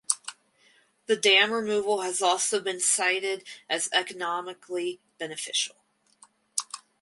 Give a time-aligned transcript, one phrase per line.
[1.05, 5.75] The dam removal has also been cited as economically beneficial.